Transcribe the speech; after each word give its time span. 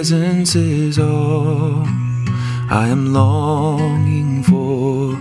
presence 0.00 0.56
is 0.56 0.98
all 0.98 1.84
I 2.70 2.88
am 2.88 3.12
longing 3.12 4.42
for. 4.42 5.14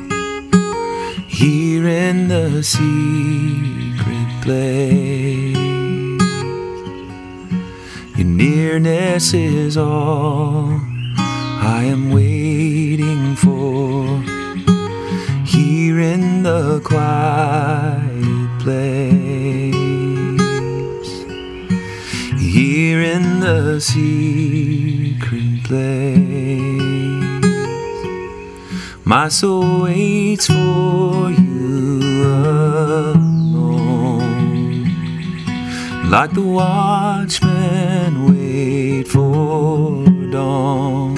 Here 1.28 1.86
in 1.86 2.30
the 2.30 2.64
secret 2.64 4.30
place, 4.42 5.58
your 8.18 8.26
nearness 8.26 9.34
is 9.34 9.76
all 9.76 10.80
I 11.10 11.84
am 11.84 12.12
waiting 12.12 13.36
for. 13.36 14.24
Here 15.46 16.00
in 16.00 16.44
the 16.44 16.80
quiet 16.86 18.60
place 18.62 19.19
here 22.90 23.02
in 23.02 23.40
the 23.40 23.80
secret 23.80 25.64
place. 25.64 26.26
My 29.04 29.28
soul 29.30 29.84
waits 29.84 30.48
for 30.48 31.30
you 31.30 32.24
alone, 33.14 33.70
like 36.10 36.32
the 36.34 36.42
watchmen 36.42 38.12
wait 38.30 39.08
for 39.08 40.06
dawn. 40.32 41.16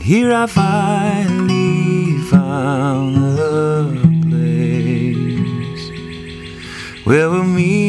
Here 0.00 0.32
I 0.32 0.46
finally 0.46 2.18
found 2.32 3.16
the 3.40 4.00
place 4.24 5.84
where 7.04 7.28
we'll 7.28 7.44
meet, 7.44 7.79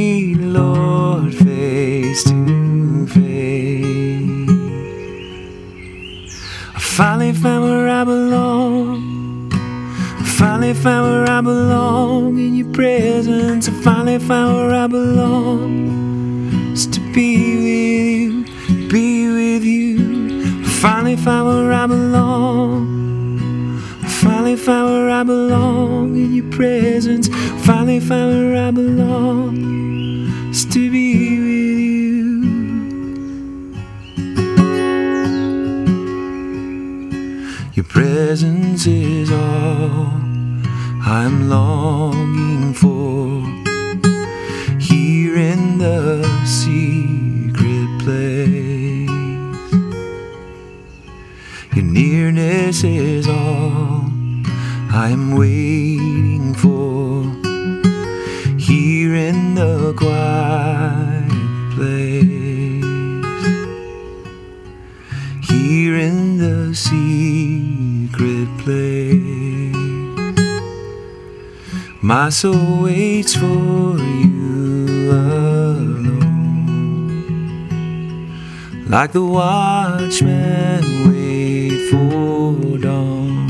finally 7.34 7.44
found 7.44 7.64
where 7.64 7.90
I 7.90 8.04
belong. 8.04 9.50
I 9.54 10.26
finally 10.38 10.74
found 10.74 11.12
where 11.12 11.30
I 11.30 11.42
belong 11.42 12.38
in 12.38 12.56
your 12.56 12.72
presence. 12.74 13.68
I 13.70 13.72
finally 13.72 14.20
found 14.20 14.56
where 14.58 14.74
I 14.76 14.88
belong. 14.88 16.74
Just 16.76 16.94
to 16.94 17.00
be 17.14 17.38
with 17.56 18.48
you, 18.70 18.90
be 18.90 19.28
with 19.28 19.64
you. 19.64 20.62
I 20.64 20.70
finally 20.82 21.16
found 21.16 21.48
where 21.48 21.72
I 21.74 21.88
belong. 21.88 23.80
I 24.04 24.10
finally 24.10 24.56
found 24.56 24.92
where 24.92 25.10
I 25.10 25.24
belong 25.24 26.16
in 26.16 26.34
your 26.34 26.52
presence. 26.52 27.30
Finally 27.66 28.00
found 28.00 28.52
where 28.52 28.68
I 28.68 28.72
belong. 28.72 30.50
Is 30.50 30.66
to 30.66 30.92
be 30.92 31.40
with 31.40 31.51
presence 37.92 38.88
is 38.88 39.30
all 39.30 40.08
I'm 41.04 41.50
longing 41.50 42.74
for. 42.74 43.44
Here 44.80 45.36
in 45.36 45.78
the 45.78 46.24
secret 46.46 47.90
place. 48.00 49.10
Your 51.76 51.86
nearness 51.86 52.84
is 52.86 53.28
all 53.28 54.06
I'm 54.90 55.36
waiting 55.36 56.54
for. 56.54 57.24
Here 58.58 59.16
in 59.16 59.56
the 59.56 59.94
quiet 59.98 61.30
place. 61.76 62.86
Here 65.50 65.98
in 65.98 66.38
the 66.38 66.74
secret 68.22 68.50
place. 68.60 69.76
My 72.02 72.30
soul 72.30 72.84
waits 72.84 73.34
for 73.36 73.98
you 73.98 75.12
alone. 75.12 76.20
Like 78.88 79.12
the 79.14 79.24
watchmen 79.24 80.84
wait 81.08 81.90
for 81.90 82.78
dawn. 82.78 83.50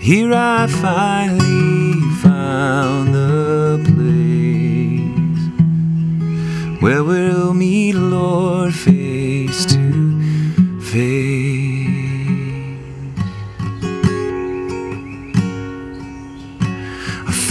Here 0.00 0.32
I 0.34 0.66
finally 0.66 2.00
found 2.22 3.14
the 3.14 3.78
place 3.92 5.40
where 6.82 7.04
we'll 7.04 7.54
meet, 7.54 7.94
Lord, 7.94 8.74
face 8.74 9.66
to 9.66 10.80
face. 10.80 11.59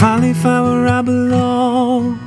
Finally 0.00 0.32
found 0.32 0.66
where 0.66 0.88
I 0.88 1.02
belong. 1.02 2.18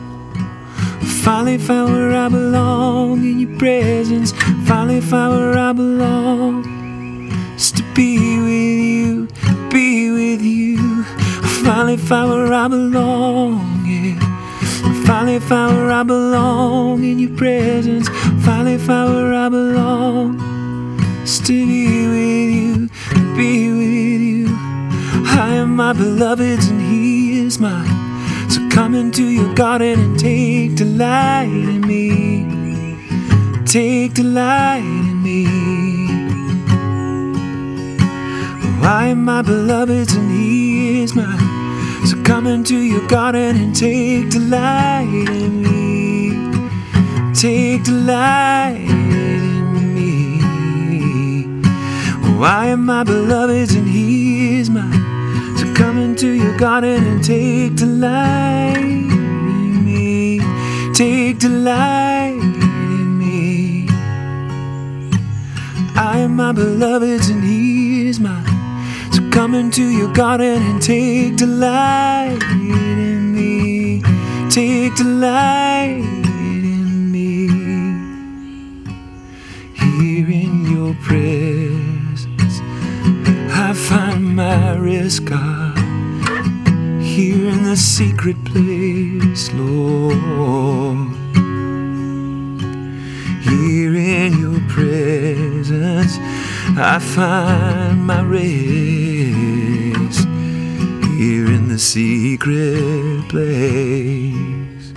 Finally 1.23 1.57
found 1.57 1.91
where 1.91 2.13
I 2.13 2.29
belong 2.29 3.23
in 3.23 3.39
your 3.39 3.57
presence. 3.57 4.31
Finally 4.67 5.01
found 5.01 5.33
where 5.35 5.57
I 5.57 5.73
belong. 5.73 6.63
Just 7.57 7.77
to 7.77 7.83
be 7.95 8.19
with 8.47 8.79
you, 8.91 9.27
be 9.71 10.11
with 10.11 10.43
you. 10.43 11.03
Finally 11.65 11.97
found 11.97 12.29
where 12.29 12.53
I 12.53 12.67
belong. 12.67 13.85
Yeah. 13.87 14.19
Finally 15.07 15.39
found 15.39 15.75
where 15.77 15.91
I 15.91 16.03
belong 16.03 17.03
in 17.03 17.17
your 17.17 17.35
presence. 17.35 18.07
Finally 18.45 18.77
found 18.77 19.15
where 19.15 19.33
I 19.33 19.49
belong. 19.49 20.37
Just 21.25 21.47
to 21.47 21.53
be 21.53 21.87
with 22.13 22.49
you, 22.53 22.89
be 23.35 23.71
with 23.71 24.21
you. 24.21 24.45
I 25.25 25.55
am 25.55 25.75
my 25.75 25.93
beloved's 25.93 26.67
and 26.67 26.79
he 26.79 26.92
is 27.53 27.59
mine. 27.59 28.49
So 28.49 28.59
come 28.69 28.95
into 28.95 29.23
your 29.23 29.53
garden 29.53 29.99
and 29.99 30.19
take 30.19 30.75
delight 30.75 31.49
in 31.51 31.81
me. 31.81 33.65
Take 33.65 34.13
delight 34.13 34.83
in 34.83 35.21
me. 35.21 35.45
Oh, 38.63 38.81
I 38.83 39.07
am 39.07 39.23
my 39.23 39.41
beloved's 39.41 40.15
and 40.15 40.31
he 40.31 41.03
is 41.03 41.15
mine. 41.15 42.05
So 42.05 42.21
come 42.23 42.47
into 42.47 42.77
your 42.77 43.07
garden 43.07 43.55
and 43.55 43.75
take 43.75 44.29
delight 44.29 45.07
in 45.29 45.61
me. 45.61 47.33
Take 47.33 47.83
delight 47.83 48.77
in 48.77 49.93
me. 49.95 50.41
Oh, 52.25 52.43
I 52.43 52.67
am 52.67 52.85
my 52.85 53.03
beloved's 53.03 53.75
and 53.75 53.87
he 53.87 54.32
into 56.23 56.41
your 56.41 56.57
garden 56.57 57.03
and 57.05 57.21
take 57.21 57.75
delight 57.75 58.77
in 58.77 59.83
me. 59.83 60.39
Take 60.93 61.37
delight 61.39 62.39
in 62.39 63.17
me. 63.17 63.87
I 65.97 66.19
am 66.19 66.37
my 66.37 66.53
beloved's 66.53 67.27
and 67.27 67.43
he 67.43 68.07
is 68.07 68.21
mine. 68.21 68.45
So 69.11 69.29
come 69.31 69.53
into 69.53 69.83
your 69.83 70.13
garden 70.13 70.61
and 70.61 70.81
take 70.81 71.35
delight 71.35 72.41
in 72.51 73.33
me. 73.35 74.01
Take 74.49 74.95
delight 74.95 76.05
in 76.29 77.11
me. 77.11 77.47
Here 79.73 80.29
in 80.29 80.71
your 80.71 80.93
presence, 81.03 82.61
I 83.51 83.73
find 83.73 84.37
my 84.37 84.77
rest, 84.77 85.25
God. 85.25 85.62
Here 87.13 87.47
in 87.47 87.63
the 87.63 87.77
secret 87.77 88.43
place, 88.43 89.53
Lord. 89.53 90.17
Here 93.43 93.95
in 93.95 94.39
your 94.39 94.59
presence, 94.67 96.17
I 96.75 96.97
find 96.97 98.03
my 98.03 98.23
rest. 98.23 100.25
Here 101.15 101.53
in 101.53 101.67
the 101.67 101.77
secret 101.77 103.29
place. 103.29 104.93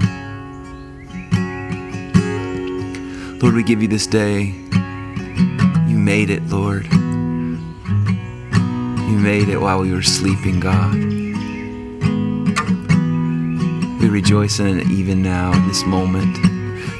Lord, 3.42 3.54
we 3.54 3.62
give 3.62 3.82
you 3.82 3.88
this 3.88 4.06
day. 4.06 4.54
You 5.86 5.98
made 5.98 6.30
it, 6.30 6.42
Lord. 6.44 6.90
You 9.04 9.18
made 9.18 9.50
it 9.50 9.60
while 9.60 9.80
we 9.80 9.92
were 9.92 10.00
sleeping, 10.00 10.60
God 10.60 11.15
we 14.06 14.12
rejoice 14.12 14.60
in 14.60 14.78
it 14.78 14.88
even 14.88 15.20
now, 15.20 15.52
in 15.52 15.66
this 15.66 15.84
moment. 15.84 16.38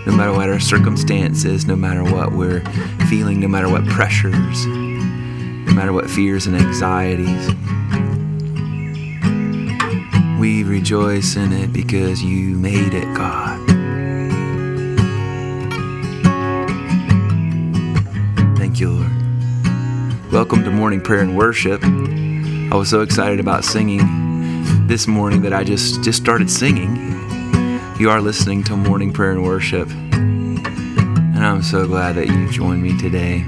No 0.06 0.12
matter 0.12 0.32
what 0.32 0.49
our 0.49 0.58
circumstances, 0.58 1.64
no 1.64 1.76
matter 1.76 2.03
what 2.03 2.32
we're 2.32 2.62
feeling, 3.08 3.38
no 3.38 3.47
matter 3.47 3.69
what 3.69 3.87
pressures, 3.87 4.67
no 4.67 5.73
matter 5.73 5.93
what 5.93 6.11
fears 6.11 6.49
and 6.49 6.56
anxieties, 6.56 7.47
we 10.41 10.64
rejoice 10.64 11.37
in 11.37 11.53
it 11.53 11.73
because 11.73 12.25
you 12.25 12.56
made 12.56 12.93
it, 12.93 13.05
God. 13.14 13.64
Thank 18.58 18.81
you, 18.81 18.91
Lord. 18.91 20.32
Welcome 20.32 20.64
to 20.64 20.73
morning 20.73 21.00
prayer 21.00 21.20
and 21.20 21.37
worship. 21.37 21.85
I 21.85 22.75
was 22.75 22.91
so 22.91 23.03
excited 23.03 23.38
about 23.38 23.64
singing 23.64 24.25
this 24.87 25.09
morning 25.09 25.43
that 25.43 25.53
I 25.53 25.65
just 25.65 26.05
just 26.05 26.17
started 26.17 26.49
singing. 26.49 26.97
You 27.99 28.09
are 28.11 28.21
listening 28.21 28.62
to 28.65 28.77
morning 28.77 29.12
prayer 29.12 29.33
and 29.33 29.43
worship. 29.43 29.91
And 29.91 31.44
I'm 31.44 31.62
so 31.62 31.88
glad 31.88 32.15
that 32.15 32.29
you 32.29 32.49
joined 32.50 32.83
me 32.83 32.97
today. 32.97 33.44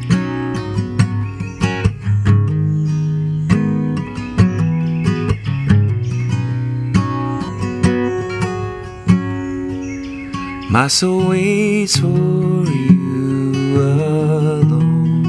My 10.70 10.88
soul 10.88 11.28
waits 11.28 12.00
for 12.00 12.08
you 12.08 13.80
alone. 13.80 15.22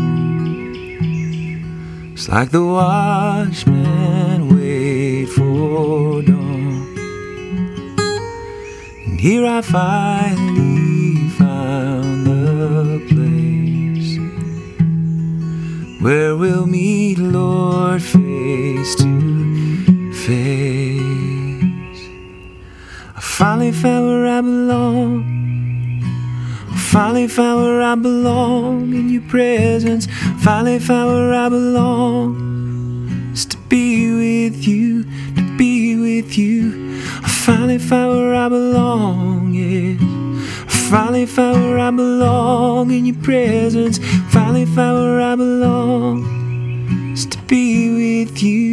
It's 2.14 2.28
like 2.28 2.50
the 2.50 2.66
watchmen 2.66 3.80
wait 3.80 4.29
And 9.06 9.18
here 9.18 9.46
I 9.46 9.62
finally 9.62 11.30
found 11.40 12.28
the 12.28 13.00
place 13.08 14.18
where 16.02 16.36
we'll 16.36 16.66
meet, 16.66 17.18
Lord, 17.18 18.02
face 18.02 18.96
to 18.96 20.14
face. 20.14 22.02
I 23.16 23.22
finally 23.22 23.72
found 23.72 24.08
where 24.08 24.28
I 24.28 24.42
belong. 24.42 25.40
Finally 26.92 27.28
found 27.30 27.64
where 27.64 27.82
I 27.82 27.96
belong 27.96 28.94
in 28.94 29.10
your 29.10 29.22
presence. 29.30 30.08
Finally 30.44 30.80
found 30.80 31.10
where 31.12 31.34
I 31.34 31.48
belong. 31.48 32.50
It's 33.32 33.46
to 33.46 33.58
be 33.70 34.12
with 34.24 34.68
you, 34.68 34.89
finally 37.50 37.80
found 37.80 38.16
where 38.16 38.36
I 38.36 38.48
belong, 38.48 39.54
yes. 39.56 40.00
I 40.00 40.90
finally 40.92 41.26
found 41.26 41.64
where 41.64 41.80
I 41.80 41.90
belong 41.90 42.92
in 42.92 43.08
your 43.08 43.16
presence. 43.24 43.98
Finally 44.30 44.68
found 44.68 44.98
where 45.00 45.22
I 45.22 45.36
belong. 45.36 47.12
It's 47.12 47.26
to 47.26 47.40
be 47.48 48.22
with 48.22 48.44
you. 48.44 48.69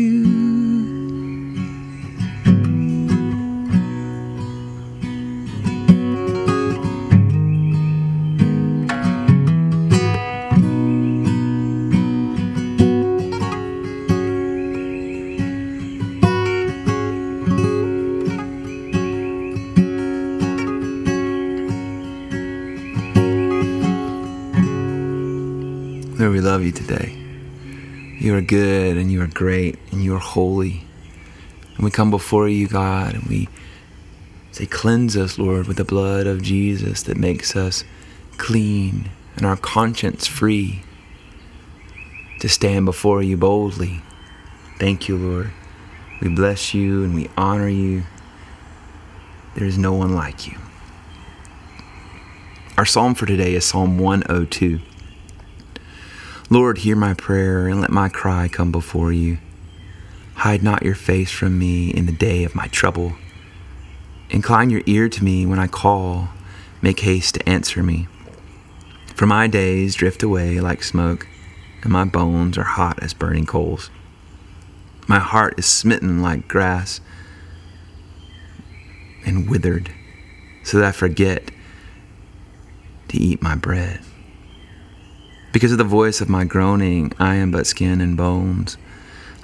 Today. 26.77 27.17
You 28.19 28.37
are 28.37 28.41
good 28.41 28.97
and 28.97 29.11
you 29.11 29.23
are 29.23 29.27
great 29.27 29.79
and 29.91 30.03
you 30.03 30.15
are 30.15 30.21
holy. 30.21 30.85
And 31.77 31.85
we 31.85 31.91
come 31.91 32.11
before 32.11 32.49
you, 32.49 32.69
God, 32.69 33.15
and 33.15 33.25
we 33.25 33.49
say, 34.53 34.67
Cleanse 34.67 35.17
us, 35.17 35.39
Lord, 35.39 35.67
with 35.67 35.77
the 35.77 35.85
blood 35.85 36.27
of 36.27 36.43
Jesus 36.43 37.03
that 37.03 37.17
makes 37.17 37.57
us 37.57 37.85
clean 38.39 39.11
and 39.37 39.45
our 39.45 39.57
conscience 39.57 40.27
free 40.27 40.83
to 42.41 42.49
stand 42.49 42.87
before 42.87 43.23
you 43.23 43.37
boldly. 43.37 44.01
Thank 44.79 45.09
you, 45.09 45.17
Lord. 45.17 45.51
We 46.21 46.29
bless 46.29 46.73
you 46.73 47.05
and 47.05 47.15
we 47.15 47.29
honor 47.37 47.69
you. 47.69 48.05
There 49.55 49.67
is 49.67 49.79
no 49.79 49.93
one 49.93 50.15
like 50.15 50.47
you. 50.47 50.59
Our 52.79 52.85
psalm 52.85 53.15
for 53.15 53.27
today 53.27 53.55
is 53.55 53.65
Psalm 53.65 53.99
102. 53.99 54.81
Lord, 56.49 56.79
hear 56.79 56.95
my 56.95 57.13
prayer 57.13 57.67
and 57.67 57.81
let 57.81 57.91
my 57.91 58.09
cry 58.09 58.47
come 58.47 58.71
before 58.71 59.13
you. 59.13 59.39
Hide 60.37 60.63
not 60.63 60.85
your 60.85 60.95
face 60.95 61.33
from 61.33 61.59
me 61.59 61.91
in 61.91 62.07
the 62.07 62.13
day 62.13 62.45
of 62.45 62.55
my 62.55 62.69
trouble. 62.69 63.15
Incline 64.31 64.71
your 64.71 64.83
ear 64.87 65.09
to 65.09 65.25
me 65.25 65.45
when 65.45 65.59
I 65.59 65.67
call. 65.67 66.29
Make 66.81 67.01
haste 67.01 67.35
to 67.35 67.49
answer 67.49 67.83
me. 67.83 68.07
For 69.17 69.27
my 69.27 69.49
days 69.49 69.97
drift 69.97 70.23
away 70.23 70.61
like 70.61 70.85
smoke, 70.85 71.27
and 71.83 71.91
my 71.91 72.05
bones 72.05 72.57
are 72.57 72.63
hot 72.63 73.03
as 73.03 73.13
burning 73.13 73.47
coals. 73.47 73.91
My 75.09 75.19
heart 75.19 75.59
is 75.59 75.67
smitten 75.67 76.23
like 76.23 76.47
grass 76.47 77.01
and 79.25 79.51
withered, 79.51 79.91
so 80.63 80.79
that 80.79 80.87
I 80.87 80.93
forget 80.93 81.51
to 83.09 83.17
eat 83.17 83.43
my 83.43 83.57
bread. 83.57 84.01
Because 85.57 85.73
of 85.73 85.79
the 85.79 85.85
voice 85.85 86.21
of 86.21 86.29
my 86.29 86.45
groaning, 86.45 87.15
I 87.19 87.37
am 87.37 87.51
but 87.51 87.67
skin 87.67 88.03
and 88.03 88.15
bones. 88.15 88.77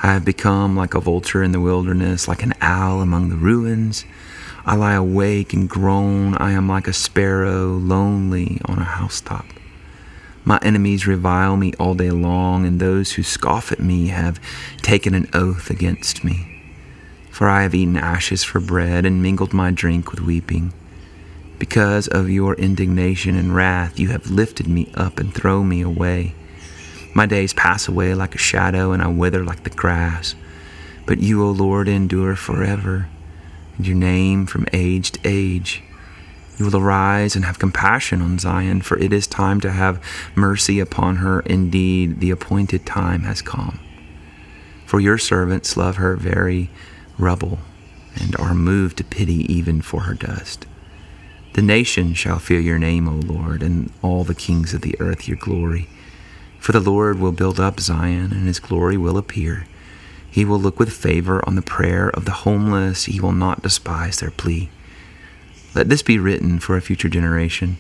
I 0.03 0.09
have 0.13 0.27
become 0.27 0.77
like 0.77 0.93
a 0.93 1.01
vulture 1.01 1.43
in 1.43 1.53
the 1.53 1.61
wilderness, 1.61 2.29
like 2.29 2.43
an 2.43 2.53
owl 2.61 3.01
among 3.01 3.31
the 3.31 3.37
ruins. 3.37 4.05
I 4.67 4.77
lie 4.77 4.93
awake 4.93 5.55
and 5.55 5.67
groan. 5.67 6.37
I 6.37 6.53
am 6.53 6.69
like 6.69 6.87
a 6.87 6.93
sparrow, 6.93 7.69
lonely 7.69 8.61
on 8.67 8.79
a 8.79 8.85
housetop. 8.85 9.47
My 10.45 10.59
enemies 10.61 11.07
revile 11.07 11.57
me 11.57 11.73
all 11.79 11.95
day 11.95 12.11
long, 12.11 12.67
and 12.67 12.79
those 12.79 13.13
who 13.13 13.23
scoff 13.23 13.73
at 13.73 13.81
me 13.81 14.09
have 14.09 14.39
taken 14.83 15.15
an 15.15 15.31
oath 15.33 15.71
against 15.71 16.25
me. 16.25 16.63
For 17.31 17.49
I 17.49 17.63
have 17.63 17.75
eaten 17.75 17.97
ashes 17.97 18.45
for 18.45 18.61
bread 18.61 19.07
and 19.07 19.23
mingled 19.23 19.55
my 19.55 19.71
drink 19.71 20.11
with 20.11 20.21
weeping. 20.21 20.75
Because 21.63 22.09
of 22.09 22.29
your 22.29 22.57
indignation 22.57 23.37
and 23.37 23.55
wrath, 23.55 24.01
you 24.01 24.09
have 24.09 24.29
lifted 24.29 24.67
me 24.67 24.91
up 24.95 25.21
and 25.21 25.33
thrown 25.33 25.69
me 25.69 25.81
away. 25.81 26.35
My 27.15 27.25
days 27.25 27.53
pass 27.53 27.87
away 27.87 28.17
like 28.17 28.35
a 28.35 28.39
shadow, 28.39 28.91
and 28.91 29.01
I 29.01 29.07
wither 29.07 29.45
like 29.45 29.63
the 29.63 29.71
grass. 29.71 30.35
But 31.07 31.21
you, 31.21 31.45
O 31.45 31.53
Lord, 31.53 31.87
endure 31.87 32.35
forever, 32.35 33.09
and 33.77 33.87
your 33.87 33.95
name 33.95 34.45
from 34.45 34.67
age 34.73 35.13
to 35.13 35.21
age. 35.23 35.85
You 36.59 36.65
will 36.65 36.79
arise 36.79 37.37
and 37.37 37.45
have 37.45 37.61
compassion 37.61 38.21
on 38.23 38.41
Zion, 38.41 38.81
for 38.81 38.99
it 38.99 39.13
is 39.13 39.29
time 39.29 39.61
to 39.61 39.71
have 39.71 40.03
mercy 40.35 40.81
upon 40.81 41.19
her. 41.19 41.43
Indeed, 41.43 42.19
the 42.19 42.33
appointed 42.33 42.85
time 42.87 43.21
has 43.23 43.41
come. 43.41 43.79
For 44.85 44.99
your 44.99 45.17
servants 45.17 45.77
love 45.77 45.95
her 45.95 46.17
very 46.17 46.71
rubble, 47.19 47.61
and 48.17 48.35
are 48.41 48.53
moved 48.53 48.97
to 48.97 49.05
pity 49.05 49.47
even 49.55 49.81
for 49.81 50.01
her 50.01 50.15
dust. 50.15 50.67
The 51.55 51.63
nations 51.63 52.17
shall 52.17 52.39
fear 52.39 52.61
your 52.61 52.79
name, 52.79 53.07
O 53.07 53.13
Lord, 53.13 53.63
and 53.63 53.93
all 54.01 54.25
the 54.25 54.35
kings 54.35 54.73
of 54.73 54.81
the 54.81 54.97
earth 54.99 55.29
your 55.29 55.37
glory. 55.37 55.87
For 56.59 56.73
the 56.73 56.81
Lord 56.81 57.19
will 57.19 57.33
build 57.33 57.61
up 57.61 57.79
Zion, 57.79 58.33
and 58.33 58.47
his 58.47 58.59
glory 58.59 58.97
will 58.97 59.19
appear. 59.19 59.67
He 60.31 60.47
will 60.47 60.59
look 60.59 60.79
with 60.79 60.91
favor 60.91 61.47
on 61.47 61.55
the 61.55 61.61
prayer 61.61 62.09
of 62.09 62.25
the 62.25 62.31
homeless. 62.47 63.05
He 63.05 63.21
will 63.21 63.33
not 63.33 63.63
despise 63.63 64.21
their 64.21 64.31
plea. 64.31 64.71
Let 65.75 65.91
this 65.91 66.03
be 66.03 66.19
written 66.19 66.59
for 66.59 66.75
a 66.75 66.81
future 66.81 67.11
generation, 67.11 67.77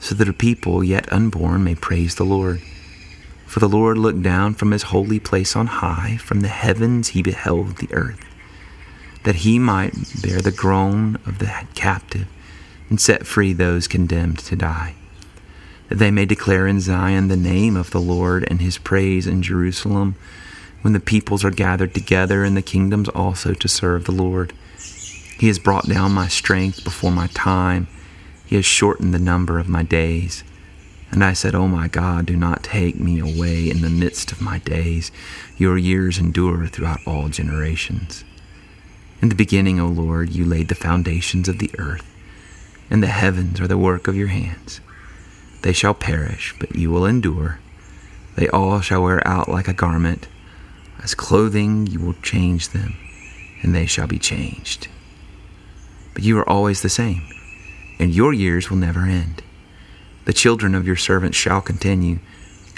so 0.00 0.14
that 0.14 0.28
a 0.28 0.32
people 0.32 0.82
yet 0.82 1.12
unborn 1.12 1.64
may 1.64 1.74
praise 1.74 2.14
the 2.14 2.24
Lord. 2.24 2.62
For 3.44 3.60
the 3.60 3.68
Lord 3.68 3.98
looked 3.98 4.22
down 4.22 4.54
from 4.54 4.70
his 4.70 4.84
holy 4.84 5.20
place 5.20 5.54
on 5.54 5.66
high, 5.66 6.16
from 6.16 6.40
the 6.40 6.48
heavens 6.48 7.08
he 7.08 7.22
beheld 7.22 7.76
the 7.76 7.92
earth, 7.92 8.24
that 9.24 9.36
he 9.36 9.58
might 9.58 9.92
bear 10.22 10.40
the 10.40 10.50
groan 10.50 11.16
of 11.26 11.40
the 11.40 11.52
captive 11.74 12.26
and 12.92 13.00
set 13.00 13.26
free 13.26 13.54
those 13.54 13.88
condemned 13.88 14.38
to 14.38 14.54
die, 14.54 14.94
that 15.88 15.94
they 15.94 16.10
may 16.10 16.26
declare 16.26 16.66
in 16.66 16.78
Zion 16.78 17.28
the 17.28 17.38
name 17.38 17.74
of 17.74 17.90
the 17.90 17.98
Lord 17.98 18.46
and 18.50 18.60
his 18.60 18.76
praise 18.76 19.26
in 19.26 19.42
Jerusalem, 19.42 20.14
when 20.82 20.92
the 20.92 21.00
peoples 21.00 21.42
are 21.42 21.50
gathered 21.50 21.94
together 21.94 22.44
and 22.44 22.54
the 22.54 22.60
kingdoms 22.60 23.08
also 23.08 23.54
to 23.54 23.66
serve 23.66 24.04
the 24.04 24.12
Lord. 24.12 24.52
He 25.38 25.46
has 25.46 25.58
brought 25.58 25.88
down 25.88 26.12
my 26.12 26.28
strength 26.28 26.84
before 26.84 27.10
my 27.10 27.28
time. 27.28 27.88
He 28.44 28.56
has 28.56 28.66
shortened 28.66 29.14
the 29.14 29.18
number 29.18 29.58
of 29.58 29.70
my 29.70 29.82
days. 29.82 30.44
And 31.10 31.24
I 31.24 31.32
said, 31.32 31.54
O 31.54 31.62
oh 31.62 31.68
my 31.68 31.88
God, 31.88 32.26
do 32.26 32.36
not 32.36 32.62
take 32.62 33.00
me 33.00 33.20
away 33.20 33.70
in 33.70 33.80
the 33.80 33.88
midst 33.88 34.32
of 34.32 34.42
my 34.42 34.58
days. 34.58 35.10
Your 35.56 35.78
years 35.78 36.18
endure 36.18 36.66
throughout 36.66 37.00
all 37.06 37.30
generations. 37.30 38.22
In 39.22 39.30
the 39.30 39.34
beginning, 39.34 39.80
O 39.80 39.86
Lord, 39.86 40.28
you 40.28 40.44
laid 40.44 40.68
the 40.68 40.74
foundations 40.74 41.48
of 41.48 41.58
the 41.58 41.70
earth 41.78 42.11
and 42.92 43.02
the 43.02 43.06
heavens 43.06 43.58
are 43.58 43.66
the 43.66 43.78
work 43.78 44.06
of 44.06 44.14
your 44.14 44.26
hands. 44.28 44.82
They 45.62 45.72
shall 45.72 45.94
perish, 45.94 46.54
but 46.60 46.76
you 46.76 46.90
will 46.90 47.06
endure. 47.06 47.58
They 48.36 48.48
all 48.48 48.82
shall 48.82 49.02
wear 49.02 49.26
out 49.26 49.48
like 49.48 49.66
a 49.66 49.72
garment. 49.72 50.28
As 51.02 51.14
clothing, 51.14 51.86
you 51.86 52.00
will 52.00 52.12
change 52.12 52.68
them, 52.68 52.94
and 53.62 53.74
they 53.74 53.86
shall 53.86 54.06
be 54.06 54.18
changed. 54.18 54.88
But 56.12 56.22
you 56.22 56.38
are 56.38 56.46
always 56.46 56.82
the 56.82 56.90
same, 56.90 57.22
and 57.98 58.14
your 58.14 58.34
years 58.34 58.68
will 58.68 58.76
never 58.76 59.06
end. 59.06 59.42
The 60.26 60.34
children 60.34 60.74
of 60.74 60.86
your 60.86 60.96
servants 60.96 61.38
shall 61.38 61.62
continue, 61.62 62.18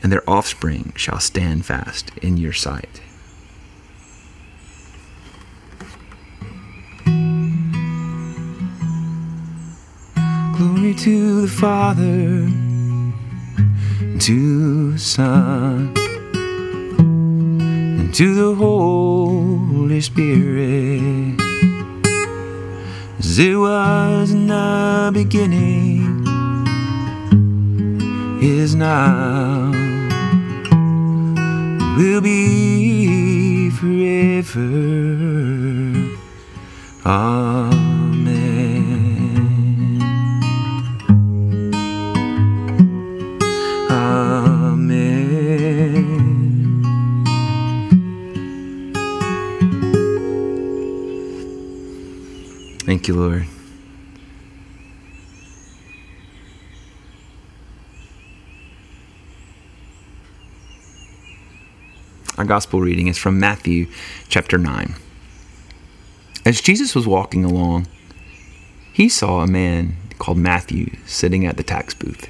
and 0.00 0.12
their 0.12 0.30
offspring 0.30 0.92
shall 0.94 1.18
stand 1.18 1.66
fast 1.66 2.12
in 2.18 2.36
your 2.36 2.52
sight. 2.52 3.00
To 10.96 11.42
the 11.42 11.48
Father, 11.48 12.48
to 14.20 14.92
the 14.92 14.98
Son, 14.98 15.92
and 16.98 18.14
to 18.14 18.34
the 18.34 18.54
Holy 18.54 20.00
Spirit, 20.00 21.38
as 23.18 23.38
it 23.38 23.54
was 23.54 24.30
in 24.30 24.46
the 24.46 25.10
beginning, 25.12 26.24
is 28.42 28.74
now, 28.74 29.70
will 31.98 32.22
be 32.22 33.68
forever. 33.68 34.60
Amen. 37.04 37.83
Thank 53.04 53.16
you, 53.16 53.22
Lord. 53.22 53.46
Our 62.38 62.46
gospel 62.46 62.80
reading 62.80 63.08
is 63.08 63.18
from 63.18 63.38
Matthew 63.38 63.88
chapter 64.30 64.56
9. 64.56 64.94
As 66.46 66.62
Jesus 66.62 66.94
was 66.94 67.06
walking 67.06 67.44
along, 67.44 67.88
he 68.94 69.10
saw 69.10 69.42
a 69.42 69.46
man 69.46 69.96
called 70.18 70.38
Matthew 70.38 70.96
sitting 71.04 71.44
at 71.44 71.58
the 71.58 71.62
tax 71.62 71.92
booth. 71.92 72.26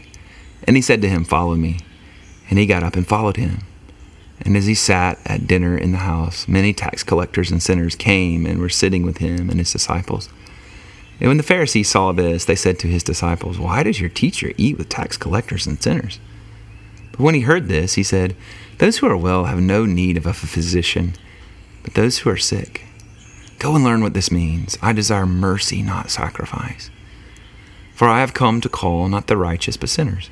And 0.64 0.74
he 0.74 0.82
said 0.82 1.00
to 1.02 1.08
him, 1.08 1.22
Follow 1.22 1.54
me. 1.54 1.78
And 2.50 2.58
he 2.58 2.66
got 2.66 2.82
up 2.82 2.96
and 2.96 3.06
followed 3.06 3.36
him. 3.36 3.58
And 4.40 4.56
as 4.56 4.66
he 4.66 4.74
sat 4.74 5.20
at 5.24 5.46
dinner 5.46 5.78
in 5.78 5.92
the 5.92 5.98
house, 5.98 6.48
many 6.48 6.72
tax 6.72 7.04
collectors 7.04 7.52
and 7.52 7.62
sinners 7.62 7.94
came 7.94 8.44
and 8.44 8.58
were 8.58 8.68
sitting 8.68 9.04
with 9.04 9.18
him 9.18 9.48
and 9.50 9.60
his 9.60 9.70
disciples. 9.70 10.28
And 11.20 11.28
when 11.28 11.36
the 11.36 11.42
Pharisees 11.42 11.88
saw 11.88 12.12
this, 12.12 12.44
they 12.44 12.56
said 12.56 12.78
to 12.80 12.88
his 12.88 13.02
disciples, 13.02 13.58
Why 13.58 13.82
does 13.82 14.00
your 14.00 14.10
teacher 14.10 14.52
eat 14.56 14.78
with 14.78 14.88
tax 14.88 15.16
collectors 15.16 15.66
and 15.66 15.80
sinners? 15.80 16.18
But 17.12 17.20
when 17.20 17.34
he 17.34 17.42
heard 17.42 17.68
this, 17.68 17.94
he 17.94 18.02
said, 18.02 18.36
Those 18.78 18.98
who 18.98 19.06
are 19.06 19.16
well 19.16 19.44
have 19.44 19.60
no 19.60 19.86
need 19.86 20.16
of 20.16 20.26
a 20.26 20.32
physician, 20.32 21.14
but 21.82 21.94
those 21.94 22.18
who 22.18 22.30
are 22.30 22.36
sick. 22.36 22.84
Go 23.60 23.76
and 23.76 23.84
learn 23.84 24.02
what 24.02 24.14
this 24.14 24.32
means. 24.32 24.76
I 24.82 24.92
desire 24.92 25.26
mercy, 25.26 25.82
not 25.82 26.10
sacrifice. 26.10 26.90
For 27.94 28.08
I 28.08 28.20
have 28.20 28.34
come 28.34 28.60
to 28.60 28.68
call 28.68 29.08
not 29.08 29.28
the 29.28 29.36
righteous, 29.36 29.76
but 29.76 29.88
sinners. 29.88 30.28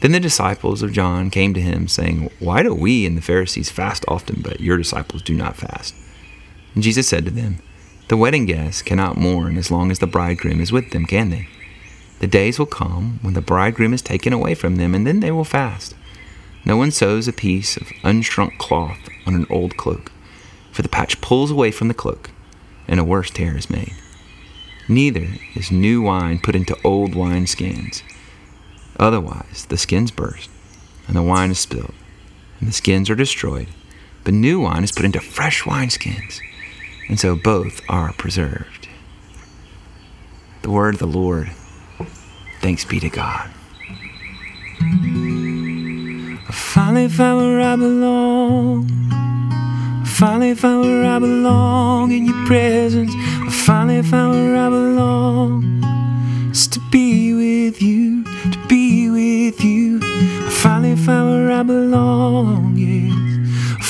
Then 0.00 0.12
the 0.12 0.20
disciples 0.20 0.82
of 0.82 0.92
John 0.92 1.30
came 1.30 1.54
to 1.54 1.60
him, 1.60 1.86
saying, 1.86 2.30
Why 2.40 2.62
do 2.62 2.74
we 2.74 3.06
and 3.06 3.16
the 3.16 3.22
Pharisees 3.22 3.70
fast 3.70 4.04
often, 4.08 4.42
but 4.42 4.60
your 4.60 4.76
disciples 4.76 5.22
do 5.22 5.34
not 5.34 5.56
fast? 5.56 5.94
And 6.74 6.82
Jesus 6.82 7.08
said 7.08 7.24
to 7.24 7.30
them, 7.30 7.60
The 8.08 8.16
wedding 8.16 8.46
guests 8.46 8.80
cannot 8.80 9.18
mourn 9.18 9.58
as 9.58 9.70
long 9.70 9.90
as 9.90 9.98
the 9.98 10.06
bridegroom 10.06 10.62
is 10.62 10.72
with 10.72 10.92
them, 10.92 11.04
can 11.04 11.28
they? 11.28 11.46
The 12.20 12.26
days 12.26 12.58
will 12.58 12.66
come 12.66 13.18
when 13.20 13.34
the 13.34 13.42
bridegroom 13.42 13.92
is 13.92 14.00
taken 14.00 14.32
away 14.32 14.54
from 14.54 14.76
them, 14.76 14.94
and 14.94 15.06
then 15.06 15.20
they 15.20 15.30
will 15.30 15.44
fast. 15.44 15.94
No 16.64 16.78
one 16.78 16.90
sews 16.90 17.28
a 17.28 17.34
piece 17.34 17.76
of 17.76 17.88
unshrunk 18.02 18.56
cloth 18.56 18.98
on 19.26 19.34
an 19.34 19.46
old 19.50 19.76
cloak, 19.76 20.10
for 20.72 20.80
the 20.80 20.88
patch 20.88 21.20
pulls 21.20 21.50
away 21.50 21.70
from 21.70 21.88
the 21.88 21.94
cloak, 21.94 22.30
and 22.88 22.98
a 22.98 23.04
worse 23.04 23.30
tear 23.30 23.58
is 23.58 23.68
made. 23.68 23.92
Neither 24.88 25.28
is 25.54 25.70
new 25.70 26.00
wine 26.00 26.38
put 26.38 26.56
into 26.56 26.78
old 26.82 27.14
wine 27.14 27.46
skins. 27.46 28.02
Otherwise, 28.98 29.66
the 29.68 29.76
skins 29.76 30.10
burst, 30.10 30.48
and 31.06 31.14
the 31.14 31.22
wine 31.22 31.50
is 31.50 31.58
spilled, 31.58 31.94
and 32.58 32.70
the 32.70 32.72
skins 32.72 33.10
are 33.10 33.14
destroyed. 33.14 33.68
But 34.24 34.32
new 34.32 34.60
wine 34.60 34.82
is 34.82 34.92
put 34.92 35.04
into 35.04 35.20
fresh 35.20 35.62
wineskins, 35.64 36.40
and 37.08 37.18
so 37.18 37.34
both 37.34 37.80
are 37.88 38.12
preserved. 38.12 38.88
The 40.62 40.70
word 40.70 40.94
of 40.94 41.00
the 41.00 41.06
Lord. 41.06 41.50
Thanks 42.60 42.84
be 42.84 43.00
to 43.00 43.08
God. 43.08 43.50
I 44.80 46.52
finally 46.52 47.08
found 47.08 47.46
where 47.46 47.60
I 47.60 47.76
belong. 47.76 48.90
I 49.10 50.04
finally 50.06 50.54
found 50.54 50.84
where 50.84 51.04
I 51.04 51.18
belong 51.18 52.12
in 52.12 52.26
your 52.26 52.46
presence. 52.46 53.12
I 53.14 53.50
finally 53.50 54.02
found 54.02 54.34
where 54.34 54.56
I 54.56 54.68
belong. 54.68 55.80
It's 56.50 56.66
to 56.68 56.80
be 56.90 57.32
with 57.34 57.80
you, 57.80 58.24
to 58.24 58.66
be 58.68 59.08
with 59.10 59.62
you. 59.62 60.00
I 60.02 60.50
finally 60.50 60.96
found 60.96 61.30
where 61.30 61.52
I 61.52 61.62
belong, 61.62 62.76
yes. 62.76 62.97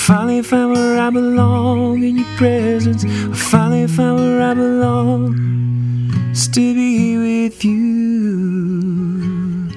Finally 0.08 0.40
found 0.40 0.72
where 0.72 0.98
I 0.98 1.10
belong 1.10 2.02
in 2.02 2.16
your 2.16 2.36
presence. 2.38 3.04
I 3.04 3.34
finally 3.34 3.86
found 3.86 4.18
where 4.18 4.40
I 4.40 4.54
belong. 4.54 5.34
It's 6.30 6.48
to 6.48 6.74
be 6.74 7.18
with 7.18 7.62
you. 7.62 9.68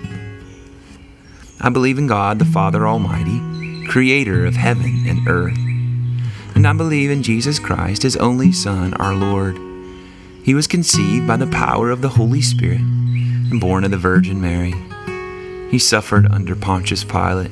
I 1.60 1.68
believe 1.68 1.98
in 1.98 2.08
God, 2.08 2.40
the 2.40 2.46
Father 2.46 2.88
Almighty, 2.88 3.42
creator 3.90 4.46
of 4.46 4.56
heaven 4.56 5.04
and 5.06 5.28
earth. 5.28 5.60
And 6.56 6.66
I 6.66 6.72
believe 6.72 7.12
in 7.12 7.24
Jesus 7.24 7.60
Christ, 7.60 8.04
his 8.04 8.16
only 8.16 8.54
Son, 8.54 8.94
our 8.94 9.14
Lord. 9.14 9.58
He 10.46 10.54
was 10.54 10.66
conceived 10.66 11.28
by 11.28 11.36
the 11.36 11.48
power 11.48 11.90
of 11.90 12.02
the 12.02 12.08
Holy 12.08 12.42
Spirit 12.42 12.80
and 12.80 13.60
born 13.60 13.84
of 13.84 13.92
the 13.92 13.98
Virgin 13.98 14.40
Mary. 14.40 14.76
He 15.70 15.78
suffered 15.78 16.32
under 16.32 16.56
Pontius 16.56 17.04
Pilate. 17.04 17.52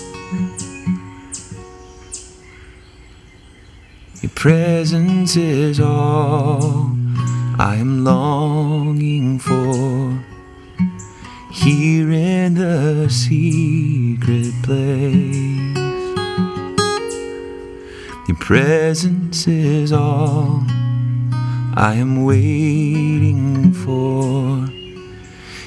Your 4.21 4.29
presence 4.35 5.35
is 5.35 5.79
all 5.79 6.91
I 7.57 7.77
am 7.79 8.03
longing 8.03 9.39
for. 9.39 10.23
Here 11.51 12.11
in 12.11 12.53
the 12.53 13.09
secret 13.09 14.53
place, 14.61 15.75
your 18.27 18.37
presence 18.37 19.47
is 19.47 19.91
all 19.91 20.65
I 21.73 21.95
am 21.95 22.23
waiting 22.23 23.73
for. 23.73 24.67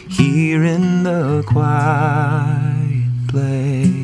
Here 0.08 0.62
in 0.62 1.02
the 1.02 1.42
quiet 1.44 3.10
place, 3.26 4.03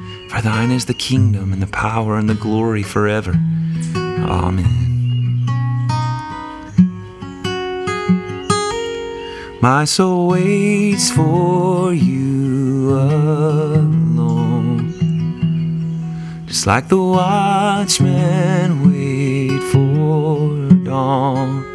For 0.31 0.41
thine 0.41 0.71
is 0.71 0.85
the 0.85 0.93
kingdom 0.93 1.51
and 1.51 1.61
the 1.61 1.67
power 1.67 2.17
and 2.17 2.29
the 2.29 2.35
glory 2.35 2.83
forever. 2.83 3.33
Amen. 3.93 5.45
My 9.61 9.83
soul 9.83 10.29
waits 10.29 11.11
for 11.11 11.93
you 11.93 12.93
alone. 12.93 14.13
Just 16.45 16.65
like 16.65 16.87
the 16.87 16.97
watchmen 16.97 18.89
wait 18.89 19.61
for 19.63 20.69
dawn. 20.85 21.65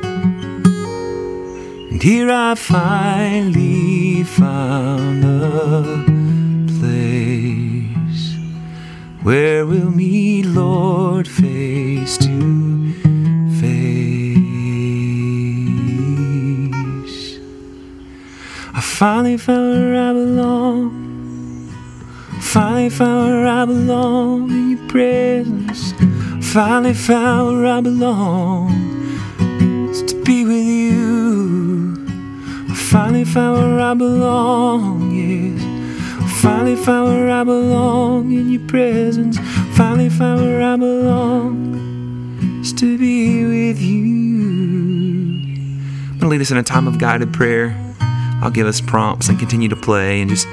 And 1.90 2.02
here 2.02 2.30
I 2.30 2.54
finally 2.54 4.24
found 4.24 5.24
a 5.24 6.15
where 9.26 9.66
we'll 9.66 9.90
meet, 9.90 10.46
Lord, 10.46 11.26
face 11.26 12.16
to 12.18 12.92
face. 13.58 13.80
I 18.72 18.80
finally 18.80 19.36
found 19.36 19.80
where 19.80 20.10
I 20.10 20.12
belong. 20.12 21.72
Finally 22.40 22.90
found 22.90 23.32
where 23.32 23.48
I 23.48 23.64
belong 23.64 24.48
in 24.52 24.70
your 24.78 24.88
presence. 24.88 25.92
Finally 26.52 26.94
found 26.94 27.56
where 27.56 27.66
I 27.66 27.80
belong. 27.80 28.70
It's 29.90 30.02
to 30.12 30.22
be 30.22 30.44
with 30.44 30.64
you. 30.64 31.96
I 32.70 32.74
finally 32.76 33.24
found 33.24 33.58
where 33.58 33.80
I 33.80 33.94
belong, 33.94 35.10
yes. 35.10 35.75
Finally 36.40 36.76
found 36.76 37.08
where 37.08 37.30
I 37.30 37.44
belong 37.44 38.32
in 38.32 38.50
your 38.50 38.66
presence. 38.68 39.38
Finally 39.76 40.10
found 40.10 40.42
where 40.42 40.62
I 40.62 40.76
belong. 40.76 42.60
It's 42.60 42.72
to 42.74 42.98
be 42.98 43.44
with 43.44 43.80
you. 43.80 43.96
I'm 46.12 46.18
going 46.18 46.20
to 46.20 46.28
lead 46.28 46.40
us 46.40 46.50
in 46.50 46.56
a 46.56 46.62
time 46.62 46.86
of 46.86 46.98
guided 46.98 47.32
prayer. 47.32 47.76
I'll 48.42 48.50
give 48.50 48.66
us 48.66 48.80
prompts 48.80 49.28
and 49.28 49.38
continue 49.38 49.68
to 49.68 49.76
play 49.76 50.20
and 50.20 50.30
just 50.30 50.46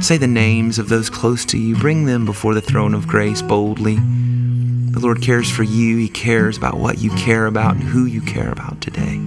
Say 0.00 0.16
the 0.16 0.28
names 0.28 0.78
of 0.78 0.88
those 0.88 1.10
close 1.10 1.44
to 1.46 1.58
you. 1.58 1.74
Bring 1.74 2.04
them 2.04 2.24
before 2.24 2.54
the 2.54 2.60
throne 2.60 2.94
of 2.94 3.08
grace 3.08 3.42
boldly. 3.42 3.96
The 3.96 5.00
Lord 5.00 5.20
cares 5.20 5.50
for 5.50 5.64
you. 5.64 5.96
He 5.96 6.08
cares 6.08 6.56
about 6.56 6.78
what 6.78 6.98
you 6.98 7.10
care 7.10 7.46
about 7.46 7.74
and 7.74 7.82
who 7.82 8.06
you 8.06 8.20
care 8.20 8.50
about 8.50 8.80
today. 8.80 9.20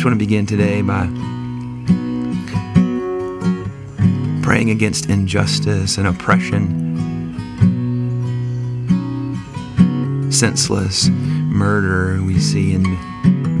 Just 0.00 0.06
want 0.06 0.18
to 0.18 0.26
begin 0.26 0.46
today 0.46 0.80
by 0.80 1.04
praying 4.42 4.70
against 4.70 5.10
injustice 5.10 5.98
and 5.98 6.06
oppression, 6.06 6.64
senseless 10.32 11.10
murder 11.10 12.22
we 12.24 12.38
see 12.38 12.72
in 12.72 12.82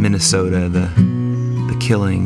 Minnesota, 0.00 0.70
the 0.70 0.86
the 1.68 1.76
killing 1.78 2.24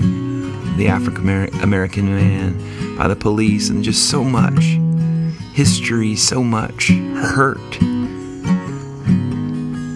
the 0.76 0.86
African 0.86 1.28
American 1.64 2.06
man 2.06 2.96
by 2.96 3.08
the 3.08 3.16
police, 3.16 3.68
and 3.68 3.82
just 3.82 4.08
so 4.08 4.22
much 4.22 4.78
history, 5.54 6.14
so 6.14 6.40
much 6.44 6.90
hurt, 7.16 7.74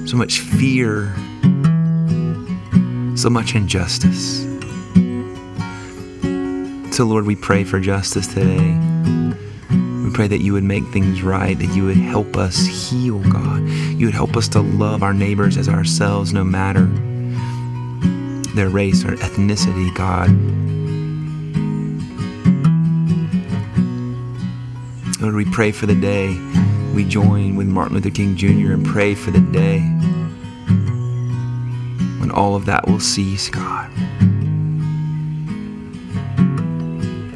so 0.08 0.16
much 0.16 0.40
fear, 0.40 1.14
so 3.18 3.28
much 3.28 3.56
injustice. 3.56 4.42
So, 6.94 7.04
Lord, 7.04 7.26
we 7.26 7.34
pray 7.34 7.64
for 7.64 7.81
justice 7.81 8.28
today. 8.28 8.78
We 10.04 10.12
pray 10.12 10.28
that 10.28 10.40
you 10.40 10.52
would 10.52 10.62
make 10.62 10.85
things 10.87 11.22
right, 11.22 11.59
that 11.59 11.74
you 11.74 11.85
would 11.85 11.96
help 11.96 12.37
us 12.37 12.64
heal, 12.66 13.18
God. 13.31 13.68
You 13.68 14.07
would 14.07 14.14
help 14.14 14.37
us 14.37 14.46
to 14.50 14.61
love 14.61 15.02
our 15.02 15.12
neighbors 15.12 15.57
as 15.57 15.68
ourselves, 15.68 16.33
no 16.33 16.44
matter 16.44 16.87
their 18.54 18.68
race 18.68 19.04
or 19.04 19.16
ethnicity, 19.16 19.92
God. 19.96 20.28
Lord, 25.20 25.35
we 25.35 25.44
pray 25.44 25.72
for 25.72 25.87
the 25.87 25.96
day 25.96 26.28
we 26.94 27.04
join 27.04 27.57
with 27.57 27.66
Martin 27.66 27.96
Luther 27.96 28.11
King 28.11 28.37
Jr. 28.37 28.72
and 28.72 28.87
pray 28.87 29.16
for 29.16 29.33
the 29.33 29.40
day 29.40 29.97
all 32.38 32.55
of 32.55 32.66
that 32.66 32.87
will 32.87 33.01
cease, 33.01 33.51
God. 33.51 33.90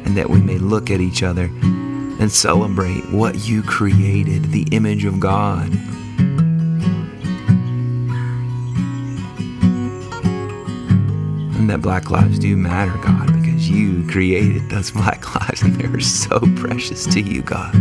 And 0.05 0.15
that 0.15 0.29
we 0.29 0.39
may 0.39 0.57
look 0.57 0.89
at 0.89 1.01
each 1.01 1.21
other 1.23 1.49
and 2.21 2.31
celebrate 2.31 3.11
what 3.11 3.45
you 3.45 3.61
created, 3.63 4.51
the 4.51 4.65
image 4.71 5.03
of 5.03 5.19
God. 5.19 5.69
And 11.57 11.69
that 11.69 11.81
black 11.81 12.09
lives 12.09 12.39
do 12.39 12.55
matter, 12.55 12.97
God, 13.03 13.27
because 13.27 13.69
you 13.69 14.07
created 14.07 14.69
those 14.69 14.89
black 14.99 15.35
lives 15.35 15.63
and 15.63 15.75
they're 15.75 15.99
so 15.99 16.39
precious 16.55 17.05
to 17.07 17.19
you, 17.19 17.41
God. 17.41 17.73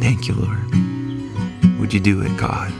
Thank 0.00 0.26
you, 0.26 0.34
Lord. 0.36 1.78
Would 1.80 1.92
you 1.92 2.00
do 2.00 2.22
it, 2.22 2.34
God? 2.38 2.72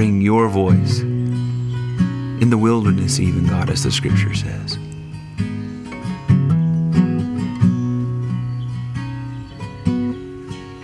Bring 0.00 0.22
your 0.22 0.48
voice 0.48 1.00
in 1.00 2.48
the 2.48 2.56
wilderness, 2.56 3.20
even, 3.20 3.46
God, 3.46 3.68
as 3.68 3.82
the 3.82 3.90
scripture 3.90 4.32
says. 4.32 4.78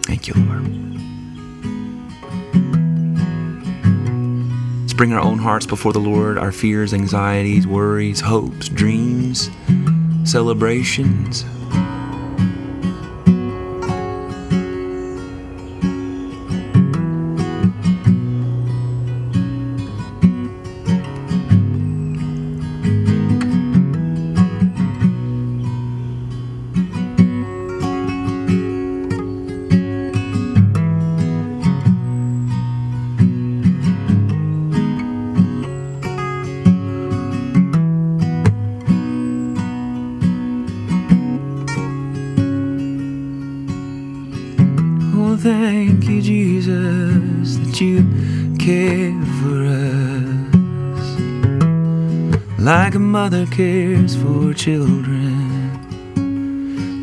Thank 0.02 0.28
you, 0.28 0.34
Lord. 0.34 0.66
Let's 4.82 4.92
bring 4.92 5.14
our 5.14 5.20
own 5.20 5.38
hearts 5.38 5.64
before 5.64 5.94
the 5.94 5.98
Lord, 5.98 6.36
our 6.36 6.52
fears, 6.52 6.92
anxieties, 6.92 7.66
worries, 7.66 8.20
hopes, 8.20 8.68
dreams, 8.68 9.48
celebrations. 10.24 11.46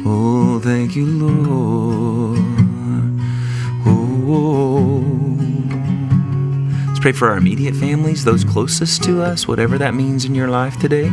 Oh, 0.05 0.59
thank 0.61 0.95
you, 0.95 1.05
Lord. 1.05 2.39
Oh, 3.85 5.03
let's 6.87 6.99
pray 6.99 7.13
for 7.13 7.29
our 7.29 7.37
immediate 7.37 7.75
families, 7.75 8.25
those 8.25 8.43
closest 8.43 9.03
to 9.03 9.21
us, 9.21 9.47
whatever 9.47 9.77
that 9.77 9.93
means 9.93 10.25
in 10.25 10.35
your 10.35 10.49
life 10.49 10.77
today. 10.79 11.09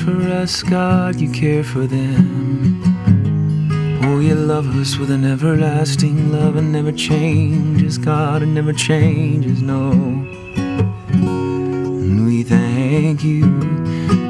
For 0.00 0.22
us, 0.28 0.62
God, 0.62 1.20
you 1.20 1.30
care 1.30 1.62
for 1.62 1.86
them. 1.86 2.82
Oh, 4.02 4.18
you 4.18 4.34
love 4.34 4.74
us 4.76 4.96
with 4.96 5.10
an 5.10 5.24
everlasting 5.24 6.32
love 6.32 6.56
and 6.56 6.72
never 6.72 6.90
changes, 6.92 7.98
God, 7.98 8.42
and 8.42 8.54
never 8.54 8.72
changes, 8.72 9.60
no. 9.60 9.92
And 11.12 12.26
we 12.26 12.42
thank 12.42 13.22
you, 13.22 13.44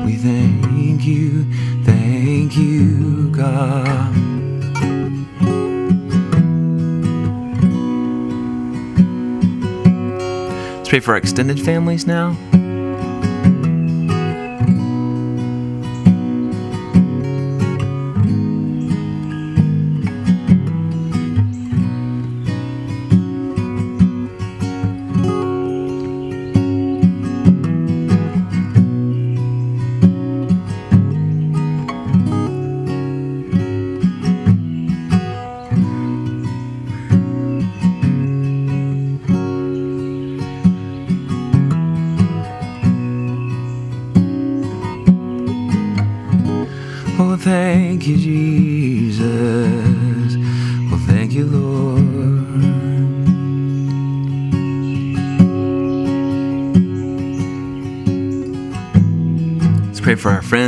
we 0.05 0.17
thank 0.17 1.05
you, 1.05 1.45
thank 1.85 2.57
you, 2.57 3.31
God. 3.31 4.15
Let's 10.79 10.89
pray 10.89 11.01
for 11.01 11.13
our 11.13 11.19
extended 11.19 11.61
families 11.61 12.07
now. 12.07 12.37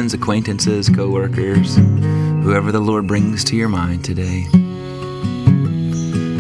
Friends, 0.03 0.15
acquaintances, 0.15 0.89
coworkers, 0.89 1.77
whoever 1.77 2.73
the 2.73 2.81
Lord 2.81 3.07
brings 3.07 3.45
to 3.45 3.55
your 3.55 3.69
mind 3.69 4.05
today. 4.05 4.49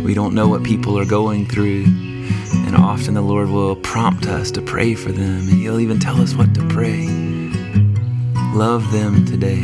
We 0.02 0.14
don't 0.14 0.34
know 0.34 0.48
what 0.48 0.64
people 0.64 0.98
are 0.98 1.04
going 1.04 1.46
through, 1.46 1.84
and 1.84 2.74
often 2.74 3.14
the 3.14 3.22
Lord 3.22 3.50
will 3.50 3.76
prompt 3.76 4.26
us 4.26 4.50
to 4.52 4.62
pray 4.62 4.96
for 4.96 5.12
them, 5.12 5.48
and 5.48 5.60
He'll 5.60 5.78
even 5.78 6.00
tell 6.00 6.20
us 6.20 6.34
what 6.34 6.52
to 6.56 6.68
pray. 6.70 7.06
Love 8.52 8.90
them 8.90 9.24
today 9.26 9.62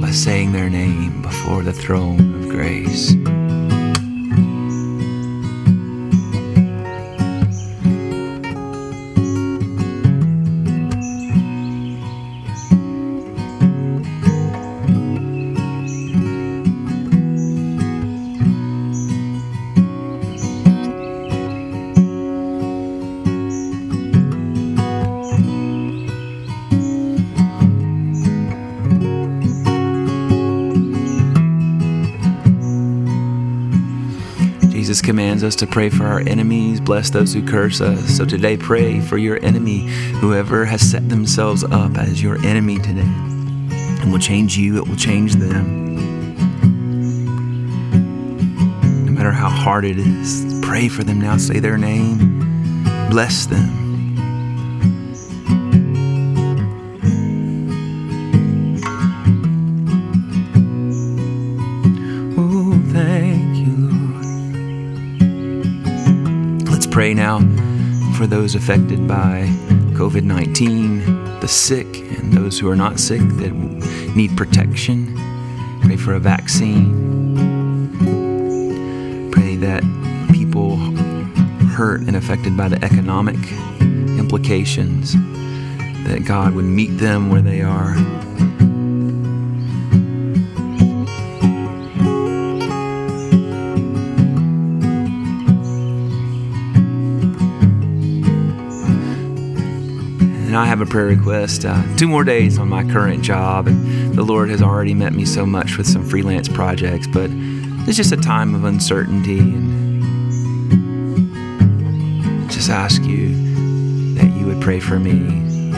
by 0.00 0.10
saying 0.10 0.50
their 0.50 0.68
name 0.68 1.22
before 1.22 1.62
the 1.62 1.72
throne 1.72 2.42
of 2.42 2.48
grace. 2.48 3.14
Us 35.44 35.54
to 35.56 35.66
pray 35.66 35.90
for 35.90 36.06
our 36.06 36.20
enemies, 36.20 36.80
bless 36.80 37.10
those 37.10 37.32
who 37.34 37.46
curse 37.46 37.80
us. 37.80 38.16
So 38.16 38.24
today, 38.24 38.56
pray 38.56 39.00
for 39.00 39.18
your 39.18 39.38
enemy, 39.44 39.86
whoever 40.20 40.64
has 40.64 40.80
set 40.80 41.08
themselves 41.08 41.62
up 41.64 41.96
as 41.96 42.22
your 42.22 42.36
enemy 42.44 42.78
today. 42.78 43.02
And 43.02 44.10
will 44.12 44.18
change 44.18 44.56
you, 44.56 44.78
it 44.78 44.88
will 44.88 44.96
change 44.96 45.34
them. 45.34 45.94
No 49.06 49.12
matter 49.12 49.32
how 49.32 49.48
hard 49.48 49.84
it 49.84 49.98
is, 49.98 50.60
pray 50.62 50.88
for 50.88 51.04
them 51.04 51.20
now. 51.20 51.36
Say 51.36 51.60
their 51.60 51.78
name, 51.78 52.40
bless 53.10 53.46
them. 53.46 53.83
Now 67.14 67.38
for 68.16 68.26
those 68.26 68.54
affected 68.54 69.06
by 69.06 69.44
COVID 69.94 70.22
19, 70.24 71.40
the 71.40 71.48
sick, 71.48 71.86
and 72.18 72.32
those 72.32 72.58
who 72.58 72.68
are 72.68 72.76
not 72.76 72.98
sick 72.98 73.20
that 73.20 73.52
need 74.14 74.36
protection. 74.36 75.14
Pray 75.82 75.96
for 75.96 76.14
a 76.14 76.20
vaccine. 76.20 76.90
Pray 79.30 79.56
that 79.56 79.82
people 80.32 80.76
hurt 81.74 82.00
and 82.02 82.16
affected 82.16 82.56
by 82.56 82.68
the 82.68 82.82
economic 82.84 83.36
implications, 84.18 85.14
that 86.04 86.24
God 86.24 86.54
would 86.54 86.64
meet 86.64 86.98
them 86.98 87.30
where 87.30 87.42
they 87.42 87.62
are. 87.62 87.94
Have 100.76 100.88
a 100.88 100.90
prayer 100.90 101.06
request. 101.06 101.64
Uh, 101.64 101.80
two 101.96 102.08
more 102.08 102.24
days 102.24 102.58
on 102.58 102.68
my 102.68 102.82
current 102.82 103.22
job, 103.22 103.68
and 103.68 104.12
the 104.12 104.24
Lord 104.24 104.50
has 104.50 104.60
already 104.60 104.92
met 104.92 105.12
me 105.12 105.24
so 105.24 105.46
much 105.46 105.78
with 105.78 105.86
some 105.86 106.04
freelance 106.04 106.48
projects, 106.48 107.06
but 107.06 107.30
it's 107.86 107.96
just 107.96 108.10
a 108.10 108.16
time 108.16 108.56
of 108.56 108.64
uncertainty. 108.64 109.38
And 109.38 110.02
just 112.50 112.70
ask 112.70 113.04
you 113.04 113.28
that 114.16 114.36
you 114.36 114.46
would 114.46 114.60
pray 114.60 114.80
for 114.80 114.98
me. 114.98 115.72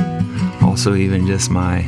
Also, 0.62 0.94
even 0.94 1.26
just 1.26 1.50
my 1.50 1.82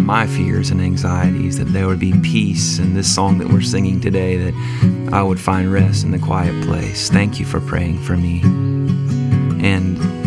my 0.00 0.26
fears 0.26 0.70
and 0.70 0.80
anxieties, 0.80 1.58
that 1.58 1.74
there 1.74 1.86
would 1.88 2.00
be 2.00 2.14
peace 2.22 2.78
in 2.78 2.94
this 2.94 3.14
song 3.14 3.36
that 3.36 3.48
we're 3.48 3.60
singing 3.60 4.00
today, 4.00 4.38
that 4.38 5.10
I 5.12 5.22
would 5.22 5.38
find 5.38 5.70
rest 5.70 6.04
in 6.04 6.10
the 6.10 6.18
quiet 6.18 6.64
place. 6.64 7.10
Thank 7.10 7.38
you 7.38 7.44
for 7.44 7.60
praying 7.60 7.98
for 7.98 8.16
me. 8.16 8.40
And 9.62 10.19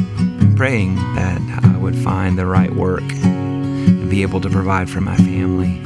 praying 0.55 0.95
that 1.15 1.41
I 1.63 1.77
would 1.77 1.95
find 1.95 2.37
the 2.37 2.45
right 2.45 2.73
work 2.73 3.03
and 3.03 4.09
be 4.09 4.21
able 4.21 4.41
to 4.41 4.49
provide 4.49 4.89
for 4.89 5.01
my 5.01 5.15
family. 5.17 5.79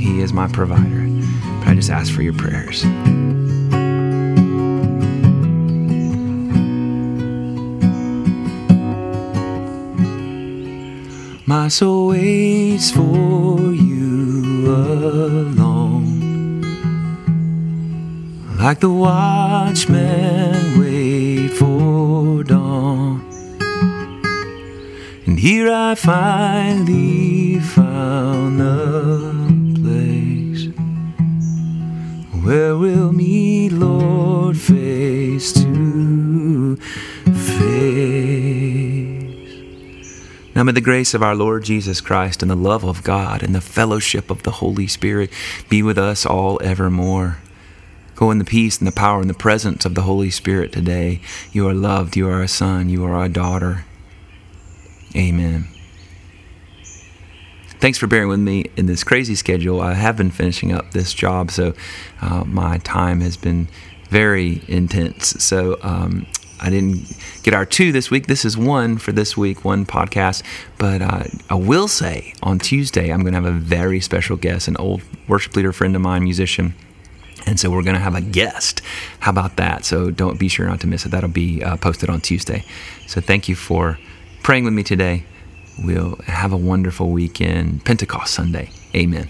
He 0.00 0.20
is 0.20 0.32
my 0.32 0.48
provider. 0.48 1.08
But 1.60 1.68
I 1.68 1.74
just 1.74 1.90
ask 1.90 2.12
for 2.12 2.22
your 2.22 2.34
prayers. 2.34 2.84
My 11.46 11.68
soul 11.68 12.08
waits 12.08 12.90
for 12.90 13.72
you 13.72 14.66
alone. 14.66 16.04
Like 18.58 18.80
the 18.80 18.90
watchmen 18.90 20.78
here 25.44 25.70
I 25.70 25.94
finally 25.94 27.58
found 27.58 28.58
the 28.58 29.78
place 29.78 30.68
where 32.42 32.74
we'll 32.78 33.12
meet, 33.12 33.72
Lord, 33.72 34.56
face 34.56 35.52
to 35.52 36.76
face. 36.76 37.66
Now 40.54 40.62
may 40.62 40.72
the 40.72 40.80
grace 40.80 41.12
of 41.12 41.22
our 41.22 41.34
Lord 41.34 41.62
Jesus 41.64 42.00
Christ 42.00 42.40
and 42.40 42.50
the 42.50 42.56
love 42.56 42.82
of 42.82 43.02
God 43.02 43.42
and 43.42 43.54
the 43.54 43.60
fellowship 43.60 44.30
of 44.30 44.44
the 44.44 44.52
Holy 44.52 44.86
Spirit 44.86 45.30
be 45.68 45.82
with 45.82 45.98
us 45.98 46.24
all 46.24 46.58
evermore. 46.64 47.36
Go 48.14 48.30
in 48.30 48.38
the 48.38 48.46
peace 48.46 48.78
and 48.78 48.88
the 48.88 48.92
power 48.92 49.20
and 49.20 49.28
the 49.28 49.34
presence 49.34 49.84
of 49.84 49.94
the 49.94 50.04
Holy 50.04 50.30
Spirit 50.30 50.72
today. 50.72 51.20
You 51.52 51.68
are 51.68 51.74
loved. 51.74 52.16
You 52.16 52.30
are 52.30 52.40
a 52.40 52.48
son. 52.48 52.88
You 52.88 53.04
are 53.04 53.22
a 53.22 53.28
daughter. 53.28 53.84
Amen. 55.16 55.68
Thanks 57.80 57.98
for 57.98 58.06
bearing 58.06 58.28
with 58.28 58.40
me 58.40 58.64
in 58.76 58.86
this 58.86 59.04
crazy 59.04 59.34
schedule. 59.34 59.80
I 59.80 59.94
have 59.94 60.16
been 60.16 60.30
finishing 60.30 60.72
up 60.72 60.92
this 60.92 61.12
job, 61.12 61.50
so 61.50 61.74
uh, 62.22 62.44
my 62.46 62.78
time 62.78 63.20
has 63.20 63.36
been 63.36 63.68
very 64.08 64.62
intense. 64.68 65.42
So 65.44 65.76
um, 65.82 66.26
I 66.60 66.70
didn't 66.70 67.16
get 67.42 67.52
our 67.52 67.66
two 67.66 67.92
this 67.92 68.10
week. 68.10 68.26
This 68.26 68.44
is 68.44 68.56
one 68.56 68.96
for 68.96 69.12
this 69.12 69.36
week, 69.36 69.64
one 69.64 69.84
podcast. 69.84 70.42
But 70.78 71.02
uh, 71.02 71.24
I 71.50 71.54
will 71.54 71.88
say 71.88 72.32
on 72.42 72.58
Tuesday, 72.58 73.12
I'm 73.12 73.20
going 73.20 73.34
to 73.34 73.40
have 73.42 73.44
a 73.44 73.58
very 73.58 74.00
special 74.00 74.36
guest, 74.36 74.66
an 74.66 74.76
old 74.78 75.02
worship 75.28 75.54
leader 75.54 75.72
friend 75.72 75.94
of 75.94 76.00
mine, 76.00 76.24
musician. 76.24 76.74
And 77.46 77.60
so 77.60 77.70
we're 77.70 77.82
going 77.82 77.96
to 77.96 78.00
have 78.00 78.14
a 78.14 78.22
guest. 78.22 78.80
How 79.20 79.30
about 79.30 79.56
that? 79.56 79.84
So 79.84 80.10
don't 80.10 80.38
be 80.38 80.48
sure 80.48 80.66
not 80.66 80.80
to 80.80 80.86
miss 80.86 81.04
it. 81.04 81.10
That'll 81.10 81.28
be 81.28 81.62
uh, 81.62 81.76
posted 81.76 82.08
on 82.08 82.22
Tuesday. 82.22 82.64
So 83.06 83.20
thank 83.20 83.48
you 83.48 83.54
for 83.54 83.98
praying 84.44 84.64
with 84.64 84.74
me 84.74 84.82
today. 84.84 85.24
We'll 85.82 86.16
have 86.26 86.52
a 86.52 86.56
wonderful 86.56 87.10
weekend, 87.10 87.84
Pentecost 87.84 88.34
Sunday. 88.34 88.70
Amen. 88.94 89.28